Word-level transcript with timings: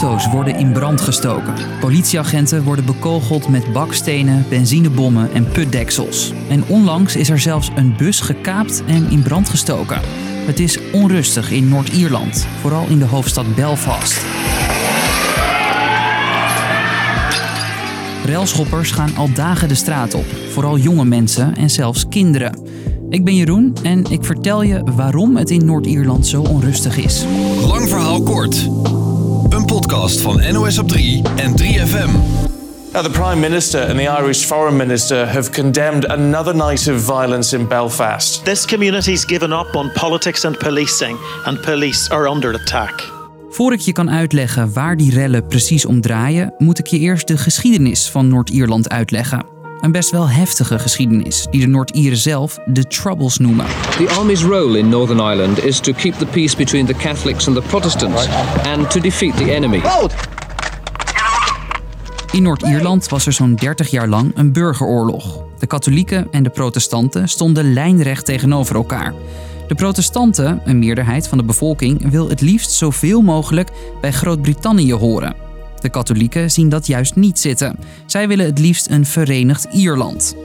Auto's 0.00 0.28
worden 0.28 0.56
in 0.56 0.72
brand 0.72 1.00
gestoken. 1.00 1.54
Politieagenten 1.80 2.64
worden 2.64 2.84
bekogeld 2.84 3.48
met 3.48 3.72
bakstenen, 3.72 4.44
benzinebommen 4.48 5.32
en 5.32 5.48
putdeksels. 5.48 6.32
En 6.48 6.64
onlangs 6.66 7.16
is 7.16 7.30
er 7.30 7.38
zelfs 7.38 7.70
een 7.76 7.94
bus 7.96 8.20
gekaapt 8.20 8.82
en 8.86 9.10
in 9.10 9.22
brand 9.22 9.48
gestoken. 9.48 10.00
Het 10.46 10.60
is 10.60 10.78
onrustig 10.92 11.50
in 11.50 11.68
Noord-Ierland, 11.68 12.46
vooral 12.60 12.86
in 12.88 12.98
de 12.98 13.04
hoofdstad 13.04 13.54
Belfast. 13.54 14.24
Relschoppers 18.24 18.90
gaan 18.90 19.16
al 19.16 19.32
dagen 19.32 19.68
de 19.68 19.74
straat 19.74 20.14
op, 20.14 20.26
vooral 20.50 20.78
jonge 20.78 21.04
mensen 21.04 21.56
en 21.56 21.70
zelfs 21.70 22.08
kinderen. 22.08 22.58
Ik 23.08 23.24
ben 23.24 23.34
Jeroen 23.34 23.76
en 23.82 24.04
ik 24.10 24.24
vertel 24.24 24.62
je 24.62 24.82
waarom 24.84 25.36
het 25.36 25.50
in 25.50 25.64
Noord-Ierland 25.64 26.26
zo 26.26 26.42
onrustig 26.42 26.96
is. 26.96 27.24
Lang 27.66 27.88
verhaal 27.88 28.22
kort. 28.22 28.75
Podcast 30.06 30.24
van 30.24 30.52
NOS 30.52 30.78
op 30.78 30.88
3 30.88 31.22
en 31.36 31.54
3FM. 31.62 32.10
Now, 32.92 33.04
the 33.04 33.10
Prime 33.10 33.40
Minister 33.40 33.88
and 33.88 33.98
the 33.98 34.22
Irish 34.22 34.44
Foreign 34.44 34.76
Minister 34.76 35.26
have 35.26 35.50
condemned 35.50 36.08
another 36.08 36.54
night 36.56 36.88
of 36.88 37.04
violence 37.04 37.56
in 37.56 37.68
Belfast. 37.68 38.44
This 38.44 38.64
community's 38.64 39.24
given 39.24 39.52
up 39.52 39.74
on 39.74 39.90
politics 39.92 40.44
and 40.44 40.58
policing, 40.58 41.18
and 41.44 41.60
police 41.60 42.10
are 42.10 42.28
under 42.30 42.54
attack. 42.54 43.12
Voor 43.50 43.72
ik 43.72 43.80
je 43.80 43.92
kan 43.92 44.10
uitleggen 44.10 44.72
waar 44.72 44.96
die 44.96 45.10
rellen 45.10 45.46
precies 45.46 45.86
om 45.86 46.00
draaien, 46.00 46.54
moet 46.58 46.78
ik 46.78 46.86
je 46.86 46.98
eerst 46.98 47.28
de 47.28 47.36
geschiedenis 47.36 48.10
van 48.10 48.28
Noord-Ierland 48.28 48.88
uitleggen. 48.88 49.55
Een 49.80 49.92
best 49.92 50.10
wel 50.10 50.28
heftige 50.28 50.78
geschiedenis, 50.78 51.46
die 51.50 51.60
de 51.60 51.66
Noord-Ieren 51.66 52.18
zelf 52.18 52.58
de 52.66 52.86
Troubles 52.86 53.38
noemen. 53.38 53.66
The 53.66 54.14
army's 54.18 54.42
role 54.42 54.78
in 54.78 54.88
Northern 54.88 55.18
Ireland 55.18 55.64
is 55.64 55.80
to 55.80 55.92
keep 55.92 56.14
the 56.14 56.26
peace 56.26 56.56
between 56.56 56.86
the 56.86 56.94
Catholics 56.94 57.46
and 57.46 57.56
the 57.56 57.62
Protestants 57.62 58.28
and 58.64 58.90
to 58.90 59.00
defeat 59.00 59.36
the 59.36 59.54
enemy. 59.54 59.80
In 62.32 62.42
Noord-Ierland 62.42 63.08
was 63.08 63.26
er 63.26 63.32
zo'n 63.32 63.54
30 63.54 63.90
jaar 63.90 64.08
lang 64.08 64.32
een 64.34 64.52
burgeroorlog. 64.52 65.44
De 65.58 65.66
katholieken 65.66 66.28
en 66.30 66.42
de 66.42 66.50
protestanten 66.50 67.28
stonden 67.28 67.72
lijnrecht 67.72 68.24
tegenover 68.24 68.74
elkaar. 68.74 69.14
De 69.68 69.74
protestanten, 69.74 70.60
een 70.64 70.78
meerderheid 70.78 71.28
van 71.28 71.38
de 71.38 71.44
bevolking, 71.44 72.10
wil 72.10 72.28
het 72.28 72.40
liefst 72.40 72.70
zoveel 72.70 73.20
mogelijk 73.20 73.70
bij 74.00 74.12
Groot-Brittannië 74.12 74.94
horen. 74.94 75.45
De 75.80 75.88
katholieken 75.88 76.50
zien 76.50 76.68
dat 76.68 76.86
juist 76.86 77.16
niet 77.16 77.38
zitten. 77.38 77.78
Zij 78.06 78.28
willen 78.28 78.46
het 78.46 78.58
liefst 78.58 78.90
een 78.90 79.06
verenigd 79.06 79.64
Ierland. 79.72 80.36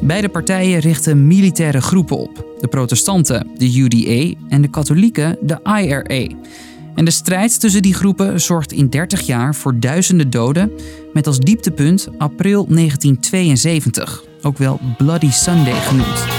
Beide 0.00 0.28
partijen 0.28 0.78
richten 0.78 1.26
militaire 1.26 1.80
groepen 1.80 2.16
op. 2.16 2.46
De 2.60 2.68
protestanten, 2.68 3.46
de 3.56 3.78
UDA, 3.78 4.38
en 4.48 4.62
de 4.62 4.68
katholieken, 4.68 5.36
de 5.40 5.58
IRA. 5.64 6.34
En 6.94 7.04
de 7.04 7.10
strijd 7.10 7.60
tussen 7.60 7.82
die 7.82 7.94
groepen 7.94 8.40
zorgt 8.40 8.72
in 8.72 8.88
30 8.88 9.20
jaar 9.20 9.54
voor 9.54 9.80
duizenden 9.80 10.30
doden, 10.30 10.70
met 11.12 11.26
als 11.26 11.38
dieptepunt 11.38 12.08
april 12.18 12.66
1972, 12.66 14.24
ook 14.42 14.58
wel 14.58 14.80
Bloody 14.96 15.30
Sunday 15.30 15.80
genoemd. 15.80 16.37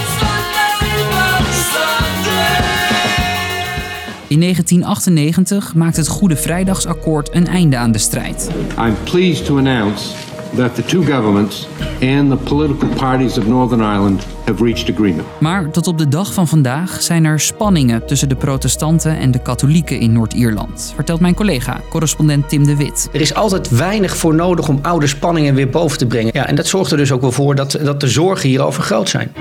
1998 4.50 5.74
maakt 5.74 5.96
het 5.96 6.08
Goede 6.08 6.36
Vrijdagsakkoord 6.36 7.34
een 7.34 7.46
einde 7.46 7.76
aan 7.76 7.92
de 7.92 7.98
strijd. 7.98 8.50
I'm 8.78 8.94
pleased 9.04 9.44
to 9.44 9.58
announce 9.58 10.14
that 10.56 10.74
the 10.74 10.84
two 10.84 11.02
governments 11.02 11.68
and 12.02 12.30
the 12.30 12.36
political 12.36 12.88
parties 12.88 13.38
of 13.38 13.46
Northern 13.46 13.80
Ireland 13.80 14.26
have 14.44 14.64
reached 14.64 14.90
agreement. 14.94 15.26
Maar 15.40 15.70
tot 15.70 15.86
op 15.86 15.98
de 15.98 16.08
dag 16.08 16.32
van 16.32 16.48
vandaag 16.48 17.02
zijn 17.02 17.24
er 17.24 17.40
spanningen 17.40 18.06
tussen 18.06 18.28
de 18.28 18.36
protestanten 18.36 19.18
en 19.18 19.30
de 19.30 19.42
katholieken 19.42 20.00
in 20.00 20.12
Noord-Ierland, 20.12 20.92
vertelt 20.94 21.20
mijn 21.20 21.34
collega, 21.34 21.80
correspondent 21.90 22.48
Tim 22.48 22.64
de 22.64 22.76
Wit. 22.76 23.08
Er 23.12 23.20
is 23.20 23.34
altijd 23.34 23.68
weinig 23.68 24.16
voor 24.16 24.34
nodig 24.34 24.68
om 24.68 24.78
oude 24.82 25.06
spanningen 25.06 25.54
weer 25.54 25.68
boven 25.68 25.98
te 25.98 26.06
brengen. 26.06 26.30
Ja, 26.34 26.46
en 26.46 26.54
dat 26.54 26.66
zorgt 26.66 26.90
er 26.90 26.96
dus 26.96 27.12
ook 27.12 27.20
wel 27.20 27.32
voor 27.32 27.54
dat, 27.54 27.78
dat 27.84 28.00
de 28.00 28.08
zorgen 28.08 28.48
hierover 28.48 28.82
groot 28.82 29.08
zijn. 29.08 29.32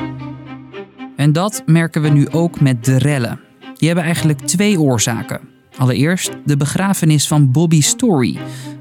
En 1.15 1.33
dat 1.33 1.63
merken 1.65 2.01
we 2.01 2.09
nu 2.09 2.27
ook 2.31 2.61
met 2.61 2.85
de 2.85 2.97
rellen. 2.97 3.48
Die 3.79 3.87
hebben 3.87 4.05
eigenlijk 4.05 4.39
twee 4.39 4.79
oorzaken. 4.79 5.39
Allereerst 5.77 6.31
de 6.45 6.57
begrafenis 6.57 7.27
van 7.27 7.51
Bobby 7.51 7.81
Story, 7.81 8.37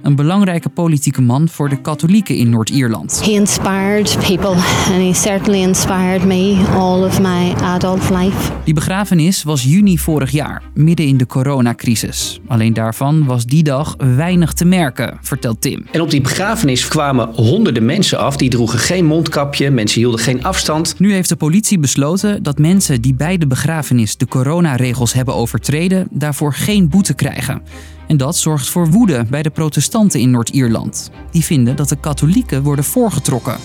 een 0.08 0.16
belangrijke 0.16 0.68
politieke 0.68 1.22
man 1.22 1.48
voor 1.48 1.68
de 1.68 1.80
katholieken 1.80 2.36
in 2.36 2.50
Noord-Ierland. 2.50 3.20
He 3.24 3.30
inspired 3.30 4.18
people 4.26 4.50
and 4.92 5.02
he 5.02 5.12
certainly 5.12 5.60
inspired 5.60 6.24
me 6.24 6.64
all 6.74 7.02
of 7.02 7.20
my 7.20 7.54
adult 7.62 8.10
life. 8.10 8.52
Die 8.64 8.74
begrafenis 8.74 9.42
was 9.42 9.62
juni 9.62 9.98
vorig 9.98 10.30
jaar, 10.30 10.62
midden 10.74 11.06
in 11.06 11.16
de 11.16 11.26
coronacrisis. 11.26 12.40
Alleen 12.46 12.72
daarvan 12.72 13.24
was 13.24 13.44
die 13.44 13.62
dag 13.62 13.94
weinig 13.98 14.52
te 14.52 14.64
merken, 14.64 15.18
vertelt 15.20 15.60
Tim. 15.60 15.86
En 15.90 16.00
op 16.00 16.10
die 16.10 16.20
begrafenis 16.20 16.88
kwamen 16.88 17.28
honderden 17.34 17.84
mensen 17.84 18.18
af. 18.18 18.36
Die 18.36 18.50
droegen 18.50 18.78
geen 18.78 19.04
mondkapje, 19.04 19.70
mensen 19.70 20.00
hielden 20.00 20.20
geen 20.20 20.44
afstand. 20.44 20.98
Nu 20.98 21.12
heeft 21.12 21.28
de 21.28 21.36
politie 21.36 21.78
besloten 21.78 22.42
dat 22.42 22.58
mensen 22.58 23.00
die 23.00 23.14
bij 23.14 23.38
de 23.38 23.46
begrafenis 23.46 24.16
de 24.16 24.26
coronaregels 24.26 25.12
hebben 25.12 25.34
overtreden, 25.34 26.08
daarvoor 26.10 26.54
geen 26.54 26.88
boete 26.88 27.14
krijgen. 27.14 27.62
En 28.08 28.16
dat 28.16 28.36
zorgt 28.36 28.68
voor 28.68 28.90
woede 28.90 29.24
bij 29.30 29.42
de 29.42 29.50
protestanten 29.50 30.20
in 30.20 30.30
Noord-Ierland. 30.30 31.10
Die 31.30 31.44
vinden 31.44 31.76
dat 31.76 31.88
de 31.88 32.00
katholieken 32.00 32.62
worden 32.62 32.84
voorgetrokken. 32.84 33.56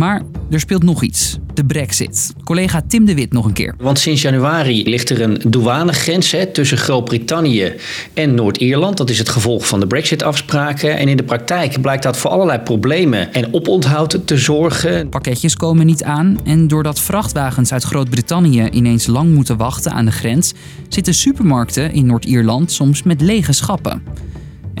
Maar 0.00 0.22
er 0.50 0.60
speelt 0.60 0.82
nog 0.82 1.02
iets. 1.02 1.38
De 1.54 1.64
brexit. 1.64 2.32
Collega 2.44 2.82
Tim 2.88 3.04
de 3.04 3.14
Wit 3.14 3.32
nog 3.32 3.44
een 3.44 3.52
keer. 3.52 3.74
Want 3.78 3.98
sinds 3.98 4.22
januari 4.22 4.88
ligt 4.88 5.10
er 5.10 5.20
een 5.20 5.40
douanegrens 5.46 6.30
hè, 6.30 6.46
tussen 6.46 6.78
Groot-Brittannië 6.78 7.72
en 8.14 8.34
Noord-Ierland. 8.34 8.96
Dat 8.96 9.10
is 9.10 9.18
het 9.18 9.28
gevolg 9.28 9.66
van 9.66 9.80
de 9.80 9.86
brexit-afspraken. 9.86 10.98
En 10.98 11.08
in 11.08 11.16
de 11.16 11.22
praktijk 11.22 11.80
blijkt 11.80 12.02
dat 12.02 12.16
voor 12.16 12.30
allerlei 12.30 12.58
problemen 12.58 13.32
en 13.32 13.54
oponthoud 13.54 14.18
te 14.24 14.36
zorgen. 14.36 15.08
Pakketjes 15.08 15.56
komen 15.56 15.86
niet 15.86 16.04
aan 16.04 16.38
en 16.44 16.68
doordat 16.68 17.00
vrachtwagens 17.00 17.72
uit 17.72 17.82
Groot-Brittannië 17.82 18.68
ineens 18.70 19.06
lang 19.06 19.34
moeten 19.34 19.56
wachten 19.56 19.92
aan 19.92 20.04
de 20.04 20.12
grens, 20.12 20.52
zitten 20.88 21.14
supermarkten 21.14 21.92
in 21.92 22.06
Noord-Ierland 22.06 22.72
soms 22.72 23.02
met 23.02 23.20
lege 23.20 23.52
schappen. 23.52 24.02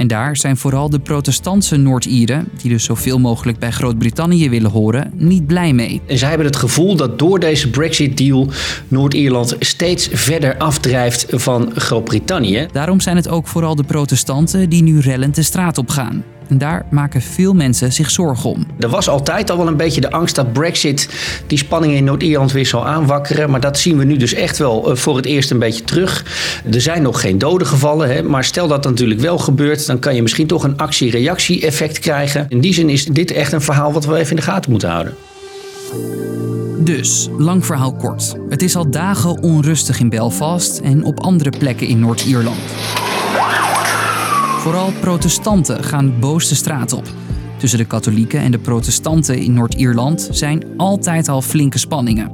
En 0.00 0.06
daar 0.06 0.36
zijn 0.36 0.56
vooral 0.56 0.90
de 0.90 0.98
protestantse 0.98 1.76
Noord-Ieren, 1.76 2.48
die 2.62 2.70
dus 2.70 2.84
zoveel 2.84 3.18
mogelijk 3.18 3.58
bij 3.58 3.70
Groot-Brittannië 3.70 4.50
willen 4.50 4.70
horen, 4.70 5.12
niet 5.14 5.46
blij 5.46 5.72
mee. 5.72 6.00
En 6.06 6.18
zij 6.18 6.28
hebben 6.28 6.46
het 6.46 6.56
gevoel 6.56 6.96
dat 6.96 7.18
door 7.18 7.40
deze 7.40 7.70
Brexit-deal 7.70 8.48
Noord-Ierland 8.88 9.56
steeds 9.58 10.08
verder 10.12 10.56
afdrijft 10.56 11.26
van 11.28 11.72
Groot-Brittannië. 11.74 12.66
Daarom 12.72 13.00
zijn 13.00 13.16
het 13.16 13.28
ook 13.28 13.46
vooral 13.46 13.74
de 13.74 13.84
protestanten 13.84 14.68
die 14.68 14.82
nu 14.82 15.00
rellend 15.00 15.34
de 15.34 15.42
straat 15.42 15.78
op 15.78 15.88
gaan. 15.88 16.24
En 16.50 16.58
daar 16.58 16.84
maken 16.88 17.22
veel 17.22 17.54
mensen 17.54 17.92
zich 17.92 18.10
zorgen 18.10 18.50
om. 18.50 18.66
Er 18.78 18.88
was 18.88 19.08
altijd 19.08 19.50
al 19.50 19.56
wel 19.56 19.66
een 19.66 19.76
beetje 19.76 20.00
de 20.00 20.10
angst 20.10 20.34
dat 20.34 20.52
Brexit 20.52 21.08
die 21.46 21.58
spanningen 21.58 21.96
in 21.96 22.04
Noord-Ierland 22.04 22.52
weer 22.52 22.66
zal 22.66 22.86
aanwakkeren. 22.86 23.50
Maar 23.50 23.60
dat 23.60 23.78
zien 23.78 23.98
we 23.98 24.04
nu 24.04 24.16
dus 24.16 24.34
echt 24.34 24.58
wel 24.58 24.90
eh, 24.90 24.96
voor 24.96 25.16
het 25.16 25.26
eerst 25.26 25.50
een 25.50 25.58
beetje 25.58 25.84
terug. 25.84 26.24
Er 26.72 26.80
zijn 26.80 27.02
nog 27.02 27.20
geen 27.20 27.38
doden 27.38 27.66
gevallen, 27.66 28.14
hè, 28.14 28.22
maar 28.22 28.44
stel 28.44 28.68
dat 28.68 28.82
dat 28.82 28.92
natuurlijk 28.92 29.20
wel 29.20 29.38
gebeurt, 29.38 29.86
dan 29.86 29.98
kan 29.98 30.14
je 30.14 30.22
misschien 30.22 30.46
toch 30.46 30.64
een 30.64 30.76
actie-reactie-effect 30.76 31.98
krijgen. 31.98 32.46
In 32.48 32.60
die 32.60 32.74
zin 32.74 32.88
is 32.88 33.04
dit 33.04 33.30
echt 33.30 33.52
een 33.52 33.60
verhaal 33.60 33.92
wat 33.92 34.04
we 34.04 34.16
even 34.16 34.30
in 34.30 34.36
de 34.36 34.42
gaten 34.42 34.70
moeten 34.70 34.90
houden. 34.90 35.14
Dus, 36.78 37.28
lang 37.38 37.66
verhaal 37.66 37.92
kort. 37.92 38.34
Het 38.48 38.62
is 38.62 38.76
al 38.76 38.90
dagen 38.90 39.42
onrustig 39.42 40.00
in 40.00 40.08
Belfast 40.08 40.78
en 40.78 41.04
op 41.04 41.20
andere 41.20 41.50
plekken 41.58 41.86
in 41.86 42.00
Noord-Ierland. 42.00 42.58
Vooral 44.60 44.92
protestanten 44.92 45.84
gaan 45.84 46.20
boos 46.20 46.48
de 46.48 46.54
straat 46.54 46.92
op. 46.92 47.12
Tussen 47.56 47.78
de 47.78 47.84
katholieken 47.84 48.40
en 48.40 48.50
de 48.50 48.58
protestanten 48.58 49.38
in 49.38 49.52
Noord-Ierland 49.52 50.28
zijn 50.30 50.64
altijd 50.76 51.28
al 51.28 51.42
flinke 51.42 51.78
spanningen. 51.78 52.32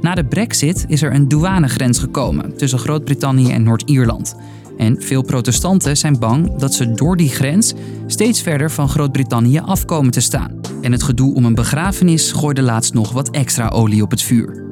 Na 0.00 0.14
de 0.14 0.24
brexit 0.24 0.84
is 0.88 1.02
er 1.02 1.14
een 1.14 1.28
douanegrens 1.28 1.98
gekomen 1.98 2.56
tussen 2.56 2.78
Groot-Brittannië 2.78 3.50
en 3.50 3.62
Noord-Ierland. 3.62 4.34
En 4.78 5.02
veel 5.02 5.22
protestanten 5.22 5.96
zijn 5.96 6.18
bang 6.18 6.54
dat 6.54 6.74
ze 6.74 6.92
door 6.92 7.16
die 7.16 7.28
grens 7.28 7.74
steeds 8.06 8.42
verder 8.42 8.70
van 8.70 8.88
Groot-Brittannië 8.88 9.60
afkomen 9.60 10.10
te 10.10 10.20
staan. 10.20 10.60
En 10.82 10.92
het 10.92 11.02
gedoe 11.02 11.34
om 11.34 11.44
een 11.44 11.54
begrafenis 11.54 12.32
gooide 12.32 12.62
laatst 12.62 12.94
nog 12.94 13.12
wat 13.12 13.30
extra 13.30 13.68
olie 13.68 14.02
op 14.02 14.10
het 14.10 14.22
vuur. 14.22 14.64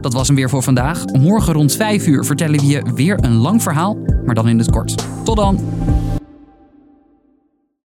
Dat 0.00 0.12
was 0.12 0.26
hem 0.26 0.36
weer 0.36 0.50
voor 0.50 0.62
vandaag. 0.62 1.04
Morgen 1.06 1.52
rond 1.52 1.72
5 1.72 2.06
uur 2.06 2.24
vertellen 2.24 2.60
we 2.60 2.66
je 2.66 2.82
weer 2.94 3.18
een 3.24 3.36
lang 3.36 3.62
verhaal, 3.62 3.98
maar 4.24 4.34
dan 4.34 4.48
in 4.48 4.58
het 4.58 4.70
kort. 4.70 5.04
Tot 5.24 5.36
dan! 5.36 5.58